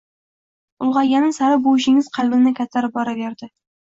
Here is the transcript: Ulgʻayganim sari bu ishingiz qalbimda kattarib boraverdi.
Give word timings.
Ulgʻayganim 0.85 1.35
sari 1.39 1.59
bu 1.67 1.73
ishingiz 1.81 2.09
qalbimda 2.17 2.55
kattarib 2.61 2.95
boraverdi. 2.97 3.53